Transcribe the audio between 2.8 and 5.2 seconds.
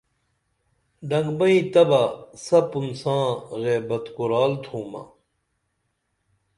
ساں غیبت کورال تھومہ